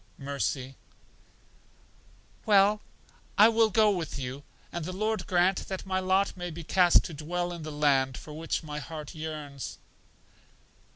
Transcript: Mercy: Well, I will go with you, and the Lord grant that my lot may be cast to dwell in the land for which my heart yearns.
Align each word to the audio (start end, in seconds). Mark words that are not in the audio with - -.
Mercy: 0.17 0.73
Well, 2.47 2.81
I 3.37 3.49
will 3.49 3.69
go 3.69 3.91
with 3.91 4.17
you, 4.17 4.41
and 4.71 4.83
the 4.83 4.91
Lord 4.91 5.27
grant 5.27 5.67
that 5.67 5.85
my 5.85 5.99
lot 5.99 6.35
may 6.35 6.49
be 6.49 6.63
cast 6.63 7.03
to 7.03 7.13
dwell 7.13 7.53
in 7.53 7.61
the 7.61 7.71
land 7.71 8.17
for 8.17 8.33
which 8.33 8.63
my 8.63 8.79
heart 8.79 9.13
yearns. 9.13 9.77